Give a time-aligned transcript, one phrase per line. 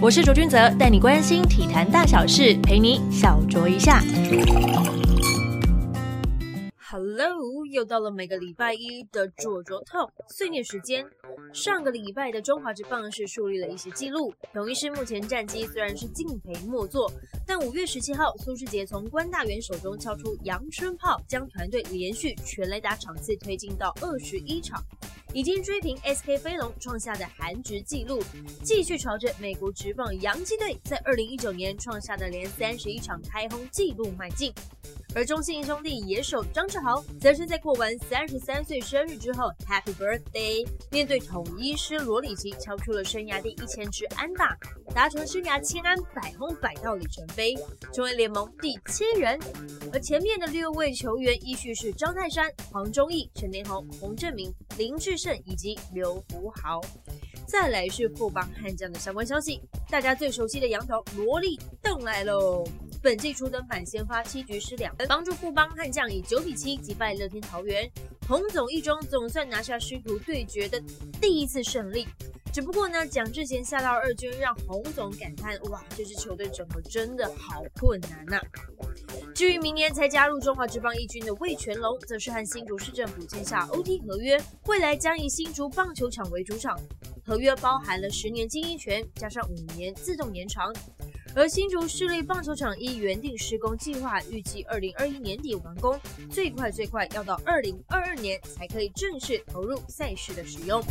[0.00, 4.00] 我是卓君泽，带你关心体坛大小事，陪你小酌一下。
[6.76, 11.04] Hello，又到了每个礼拜一的卓卓 Talk 碎念时间。
[11.52, 17.10] 上个礼拜的中华职棒是树立了一些记录，统一师目前战绩虽然是敬陪末座，
[17.44, 24.80] 但五月十七号苏世杰从关大元手中敲出阳春炮，将团队连续全垒打场次推进到二十一场，
[25.34, 28.22] 已经追平 SK 飞龙创下的韩职纪录，
[28.62, 34.52] 继续朝着美国职棒洋基队在二零一九年创下的连三十一场开轰纪录迈进。
[35.14, 40.68] 而中信兄弟野手张志豪，则是在过完三十三岁生日之后，Happy Birthday！
[40.90, 44.56] 面对统一师罗里奇，敲出了生涯第一千支安打，
[44.94, 47.56] 达成生涯千安百轰百盗里程碑，
[47.92, 49.38] 成为联盟第七人。
[49.92, 56.80] 而前面的六位球员依序是张泰山、黄忠义、陈连宏、洪振明、林志胜以及刘福豪。
[57.46, 59.60] 再来是富邦悍将的相关消息，
[59.90, 62.64] 大家最熟悉的羊头罗力邓来喽。
[63.02, 67.90] 本季初登板先发七局失两分，帮助富邦悍将以九比七击败乐天桃园，
[68.28, 70.82] 洪总一中总算拿下师徒对决的
[71.20, 72.06] 第一次胜利。
[72.52, 78.40] 只不过呢，蒋志贤下到二军，让洪总感叹：哇，这支球队整合真的好困难呐。
[79.38, 84.36] 至于明年才加入中华职棒一军的魏全龙，则是和新竹市政府签下 OT 合约，
[84.66, 86.76] 未来将以新竹棒球场为主场，
[87.24, 90.74] 合约包含了十年经营权，加上五年自动延长。
[91.36, 95.96] 而新竹市立棒球场依原定施工计划，预计二零二一年底完工，
[96.28, 100.82] 最快最快要到二零二二年才可以正式投入赛事的使用。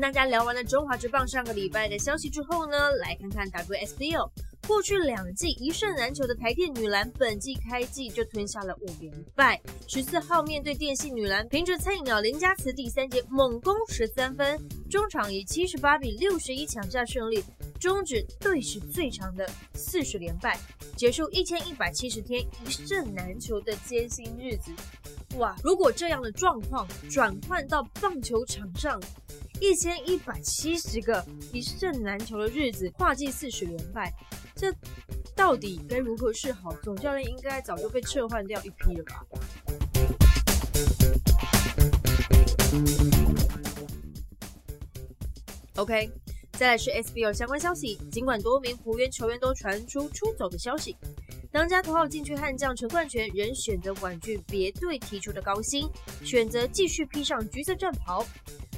[0.00, 4.30] 跟大家聊完了中华职棒上个礼拜的消息之后呢，来看看 WSDL。
[4.66, 9.60] 过去两季一胜难求的台电女篮，本季开季就吞下了五连败。
[9.86, 17.44] 十四号面对电信女篮，凭着菜鸟林佳慈第三节猛攻十三分，中场以七十八比六十一抢下胜利，
[17.78, 20.58] 终止队史最长的四十连败，
[20.96, 24.72] 结束一千一百七十天一胜难求的艰辛日子。
[25.36, 25.54] 哇！
[25.62, 28.98] 如果这样的状况转换到棒球场上，
[29.60, 34.12] 一千一百七十个一胜难求的日子，跨季四十连败。
[34.56, 34.74] 这
[35.36, 36.74] 到底该如何是好？
[36.82, 39.24] 总教练应该早就被撤换掉一批了吧
[45.76, 46.10] ？OK，
[46.52, 47.96] 再来是 SBL 相关消息。
[48.10, 50.96] 尽管多名湖员球员都传出出走的消息，
[51.52, 55.86] 当家头号禁区悍将陈冠泉仍选择婉拒别队提出的高薪，
[56.24, 58.26] 选择继续披上橘色战袍。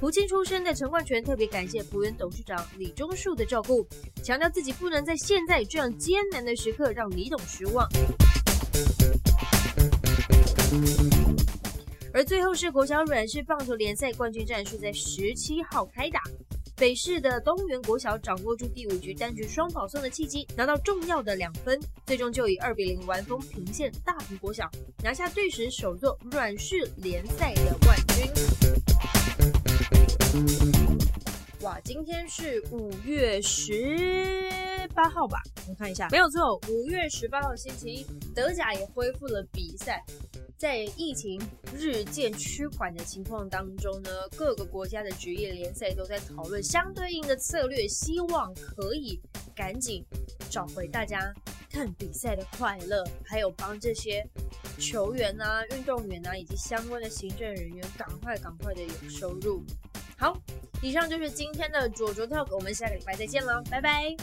[0.00, 3.86] 福清出身的陈冠泉特别感谢福原董事长李忠树的照顾，
[4.22, 7.86] 强调自己不能在现在这样艰难的时刻让李董失望。
[12.14, 16.22] 而最后是国小软式棒球联赛冠军战是在十七号开打，
[16.76, 24.66] 北市的东园国小掌握住第五局单局双保送的契机，拿到重要的两分，最终就以二比零完封平县大埔国小，
[25.04, 29.19] 拿下队史首座软式联赛的冠军。
[31.62, 34.48] 哇，今天是五月十
[34.94, 35.42] 八号吧？
[35.68, 40.04] 我看一下，没有错，五月十八号星期一，德甲也恢复了比赛。
[40.56, 41.40] 在疫情
[41.76, 49.20] 日渐趋缓的情况当中呢，各个国家的职业联赛都在讨论相对应的策略，希望可以
[49.56, 50.04] 赶紧
[50.48, 51.34] 找回大家
[51.68, 54.24] 看比赛的快乐，还有帮这些
[54.78, 59.64] 球员啊、运动员啊以及相关的行政人员赶快赶快的有收入。
[60.20, 60.36] 好，
[60.82, 64.14] 以上就是今天的左卓 talk，我们下个礼拜再见了，拜拜。